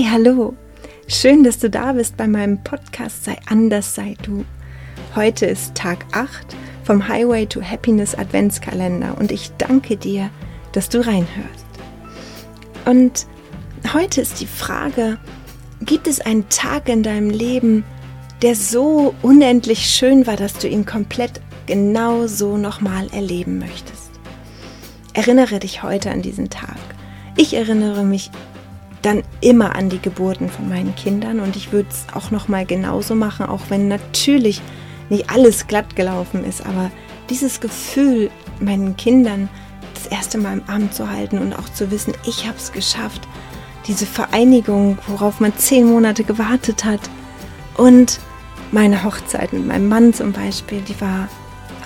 hallo. 0.00 0.54
Schön, 1.06 1.44
dass 1.44 1.58
du 1.58 1.68
da 1.68 1.92
bist 1.92 2.16
bei 2.16 2.26
meinem 2.26 2.64
Podcast 2.64 3.24
Sei 3.24 3.36
anders, 3.46 3.94
sei 3.94 4.16
du. 4.22 4.44
Heute 5.14 5.44
ist 5.44 5.74
Tag 5.74 6.06
8 6.12 6.56
vom 6.84 7.06
Highway 7.06 7.44
to 7.44 7.60
Happiness 7.60 8.14
Adventskalender 8.14 9.16
und 9.18 9.30
ich 9.30 9.50
danke 9.58 9.98
dir, 9.98 10.30
dass 10.72 10.88
du 10.88 11.06
reinhörst. 11.06 11.66
Und 12.86 13.26
heute 13.92 14.22
ist 14.22 14.40
die 14.40 14.46
Frage, 14.46 15.18
gibt 15.82 16.06
es 16.06 16.20
einen 16.20 16.48
Tag 16.48 16.88
in 16.88 17.02
deinem 17.02 17.28
Leben, 17.28 17.84
der 18.40 18.56
so 18.56 19.14
unendlich 19.20 19.86
schön 19.86 20.26
war, 20.26 20.36
dass 20.36 20.54
du 20.54 20.68
ihn 20.68 20.86
komplett 20.86 21.42
genau 21.66 22.26
so 22.26 22.56
nochmal 22.56 23.08
erleben 23.12 23.58
möchtest? 23.58 24.10
Erinnere 25.12 25.58
dich 25.58 25.82
heute 25.82 26.10
an 26.10 26.22
diesen 26.22 26.48
Tag. 26.48 26.78
Ich 27.36 27.52
erinnere 27.52 28.04
mich 28.04 28.30
dann 29.02 29.22
immer 29.40 29.74
an 29.76 29.88
die 29.88 30.00
Geburten 30.00 30.48
von 30.48 30.68
meinen 30.68 30.94
Kindern. 30.94 31.40
Und 31.40 31.56
ich 31.56 31.72
würde 31.72 31.88
es 31.90 32.06
auch 32.14 32.30
noch 32.30 32.48
mal 32.48 32.64
genauso 32.64 33.14
machen, 33.14 33.46
auch 33.46 33.62
wenn 33.68 33.88
natürlich 33.88 34.62
nicht 35.08 35.30
alles 35.30 35.66
glatt 35.66 35.94
gelaufen 35.96 36.44
ist, 36.44 36.64
aber 36.64 36.90
dieses 37.28 37.60
Gefühl, 37.60 38.30
meinen 38.60 38.96
Kindern 38.96 39.48
das 39.94 40.06
erste 40.06 40.38
Mal 40.38 40.54
im 40.54 40.62
Arm 40.66 40.90
zu 40.90 41.10
halten 41.10 41.38
und 41.38 41.52
auch 41.52 41.68
zu 41.68 41.90
wissen, 41.90 42.14
ich 42.26 42.46
habe 42.46 42.56
es 42.56 42.72
geschafft, 42.72 43.22
diese 43.86 44.06
Vereinigung, 44.06 44.98
worauf 45.08 45.40
man 45.40 45.56
zehn 45.56 45.86
Monate 45.86 46.24
gewartet 46.24 46.84
hat. 46.84 47.00
Und 47.76 48.20
meine 48.70 49.04
Hochzeit 49.04 49.52
mit 49.52 49.66
meinem 49.66 49.88
Mann 49.88 50.14
zum 50.14 50.32
Beispiel, 50.32 50.80
die 50.80 51.00
war 51.00 51.28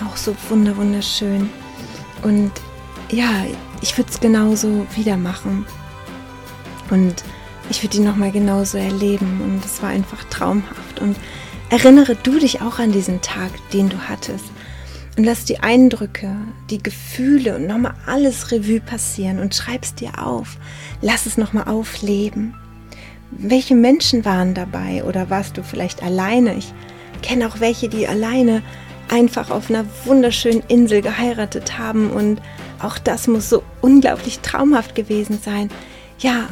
auch 0.05 0.15
so 0.15 0.35
wunderschön. 0.49 1.49
Und 2.23 2.51
ja, 3.09 3.29
ich 3.81 3.97
würde 3.97 4.11
es 4.11 4.19
genauso 4.19 4.85
wieder 4.95 5.17
machen. 5.17 5.65
Und 6.89 7.23
ich 7.69 7.83
würde 7.83 7.97
ihn 7.97 8.03
nochmal 8.03 8.31
genauso 8.31 8.77
erleben 8.77 9.41
und 9.43 9.65
es 9.65 9.81
war 9.81 9.89
einfach 9.89 10.23
traumhaft. 10.25 10.99
Und 11.01 11.17
erinnere 11.69 12.15
du 12.15 12.39
dich 12.39 12.61
auch 12.61 12.79
an 12.79 12.91
diesen 12.91 13.21
Tag, 13.21 13.51
den 13.73 13.89
du 13.89 13.97
hattest. 14.07 14.45
Und 15.17 15.23
lass 15.23 15.45
die 15.45 15.59
Eindrücke, 15.59 16.35
die 16.69 16.81
Gefühle 16.81 17.55
und 17.55 17.65
nochmal 17.65 17.95
alles 18.05 18.51
Revue 18.51 18.79
passieren 18.79 19.39
und 19.39 19.55
schreib 19.55 19.83
es 19.83 19.95
dir 19.95 20.23
auf. 20.23 20.57
Lass 21.01 21.25
es 21.25 21.37
nochmal 21.37 21.67
aufleben. 21.67 22.53
Welche 23.31 23.75
Menschen 23.75 24.25
waren 24.25 24.53
dabei 24.53 25.03
oder 25.03 25.29
warst 25.29 25.57
du 25.57 25.63
vielleicht 25.63 26.03
alleine? 26.03 26.55
Ich 26.55 26.71
kenne 27.23 27.47
auch 27.47 27.59
welche, 27.59 27.89
die 27.89 28.07
alleine 28.07 28.61
einfach 29.09 29.49
auf 29.49 29.69
einer 29.69 29.85
wunderschönen 30.05 30.61
Insel 30.67 31.01
geheiratet 31.01 31.77
haben 31.77 32.11
und 32.11 32.41
auch 32.79 32.97
das 32.99 33.27
muss 33.27 33.49
so 33.49 33.63
unglaublich 33.81 34.39
traumhaft 34.39 34.95
gewesen 34.95 35.39
sein. 35.43 35.69
Ja, 36.19 36.47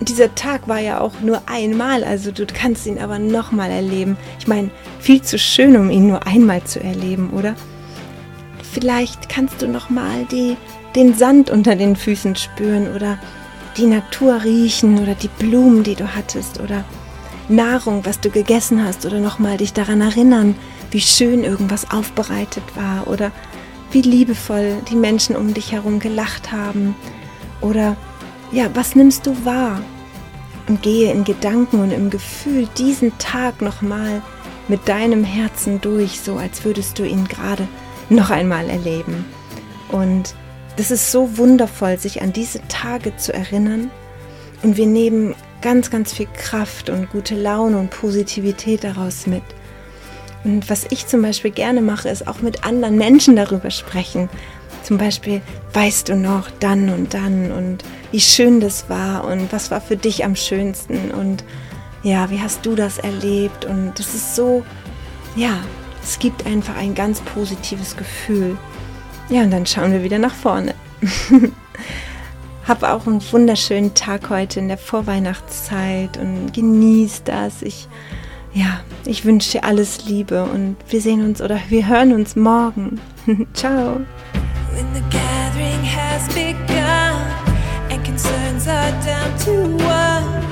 dieser 0.00 0.34
Tag 0.34 0.68
war 0.68 0.78
ja 0.78 1.00
auch 1.00 1.20
nur 1.22 1.42
einmal, 1.46 2.04
also 2.04 2.30
du 2.30 2.46
kannst 2.46 2.86
ihn 2.86 2.98
aber 2.98 3.18
nochmal 3.18 3.70
erleben. 3.70 4.16
Ich 4.38 4.46
meine, 4.46 4.70
viel 5.00 5.22
zu 5.22 5.38
schön, 5.38 5.76
um 5.76 5.90
ihn 5.90 6.06
nur 6.06 6.26
einmal 6.26 6.62
zu 6.64 6.82
erleben, 6.82 7.30
oder? 7.30 7.54
Vielleicht 8.72 9.28
kannst 9.28 9.60
du 9.60 9.66
nochmal 9.66 10.26
den 10.94 11.14
Sand 11.14 11.50
unter 11.50 11.74
den 11.74 11.96
Füßen 11.96 12.36
spüren 12.36 12.94
oder 12.94 13.18
die 13.76 13.86
Natur 13.86 14.44
riechen 14.44 14.98
oder 15.00 15.14
die 15.14 15.28
Blumen, 15.28 15.82
die 15.82 15.94
du 15.94 16.14
hattest 16.14 16.60
oder 16.60 16.84
Nahrung, 17.48 18.04
was 18.04 18.20
du 18.20 18.30
gegessen 18.30 18.84
hast 18.84 19.06
oder 19.06 19.20
nochmal 19.20 19.56
dich 19.56 19.72
daran 19.72 20.00
erinnern, 20.00 20.54
wie 20.90 21.00
schön 21.00 21.44
irgendwas 21.44 21.90
aufbereitet 21.90 22.64
war 22.74 23.08
oder 23.08 23.32
wie 23.90 24.02
liebevoll 24.02 24.76
die 24.90 24.96
Menschen 24.96 25.34
um 25.34 25.54
dich 25.54 25.72
herum 25.72 25.98
gelacht 25.98 26.52
haben 26.52 26.94
oder 27.60 27.96
ja, 28.52 28.70
was 28.74 28.94
nimmst 28.94 29.26
du 29.26 29.44
wahr? 29.44 29.80
Und 30.68 30.82
gehe 30.82 31.12
in 31.12 31.24
Gedanken 31.24 31.80
und 31.80 31.92
im 31.92 32.10
Gefühl 32.10 32.68
diesen 32.76 33.16
Tag 33.18 33.62
nochmal 33.62 34.22
mit 34.68 34.86
deinem 34.86 35.24
Herzen 35.24 35.80
durch, 35.80 36.20
so 36.20 36.36
als 36.36 36.64
würdest 36.64 36.98
du 36.98 37.04
ihn 37.04 37.26
gerade 37.26 37.66
noch 38.10 38.30
einmal 38.30 38.68
erleben. 38.68 39.24
Und 39.90 40.34
das 40.76 40.90
ist 40.90 41.10
so 41.10 41.38
wundervoll, 41.38 41.98
sich 41.98 42.22
an 42.22 42.32
diese 42.32 42.60
Tage 42.68 43.16
zu 43.16 43.32
erinnern. 43.32 43.90
Und 44.62 44.76
wir 44.76 44.86
nehmen 44.86 45.34
ganz, 45.62 45.90
ganz 45.90 46.12
viel 46.12 46.28
Kraft 46.36 46.90
und 46.90 47.10
gute 47.10 47.34
Laune 47.34 47.78
und 47.78 47.90
Positivität 47.90 48.84
daraus 48.84 49.26
mit. 49.26 49.42
Und 50.44 50.70
was 50.70 50.86
ich 50.90 51.06
zum 51.06 51.22
Beispiel 51.22 51.50
gerne 51.50 51.80
mache, 51.80 52.08
ist 52.08 52.28
auch 52.28 52.40
mit 52.40 52.64
anderen 52.64 52.96
Menschen 52.96 53.36
darüber 53.36 53.70
sprechen. 53.70 54.28
Zum 54.82 54.98
Beispiel, 54.98 55.40
weißt 55.72 56.10
du 56.10 56.16
noch, 56.16 56.48
dann 56.60 56.90
und 56.90 57.12
dann 57.12 57.50
und 57.50 57.84
wie 58.10 58.20
schön 58.20 58.60
das 58.60 58.88
war 58.88 59.24
und 59.24 59.52
was 59.52 59.70
war 59.70 59.80
für 59.80 59.96
dich 59.96 60.24
am 60.24 60.36
schönsten 60.36 61.10
und 61.10 61.44
ja, 62.02 62.30
wie 62.30 62.40
hast 62.40 62.64
du 62.64 62.74
das 62.74 62.98
erlebt? 62.98 63.64
Und 63.64 63.94
das 63.96 64.14
ist 64.14 64.36
so, 64.36 64.64
ja, 65.36 65.58
es 66.02 66.18
gibt 66.18 66.46
einfach 66.46 66.76
ein 66.76 66.94
ganz 66.94 67.20
positives 67.20 67.96
Gefühl. 67.96 68.56
Ja, 69.28 69.42
und 69.42 69.50
dann 69.50 69.66
schauen 69.66 69.92
wir 69.92 70.02
wieder 70.02 70.18
nach 70.18 70.34
vorne. 70.34 70.74
Hab 72.66 72.82
auch 72.82 73.06
einen 73.06 73.22
wunderschönen 73.32 73.94
Tag 73.94 74.30
heute 74.30 74.60
in 74.60 74.68
der 74.68 74.78
Vorweihnachtszeit 74.78 76.16
und 76.18 76.52
genieß 76.52 77.24
das. 77.24 77.62
Ich 77.62 77.88
ja, 78.54 78.80
ich 79.04 79.24
wünsche 79.24 79.52
dir 79.52 79.64
alles 79.64 80.04
Liebe 80.06 80.44
und 80.44 80.76
wir 80.88 81.00
sehen 81.00 81.24
uns 81.24 81.40
oder 81.40 81.60
wir 81.68 81.86
hören 81.86 82.12
uns 82.12 82.34
morgen. 82.34 83.00
Ciao. 83.52 84.00
upside 88.68 89.04
down 89.04 89.38
to 89.38 89.84
one. 89.84 90.47